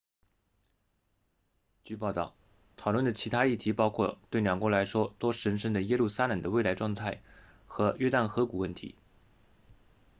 [1.83, 2.33] 据报道
[2.75, 7.21] 讨论的其他议题包括对两国来说都神圣的耶路撒冷的未来状态
[7.67, 8.95] 和约旦河谷问题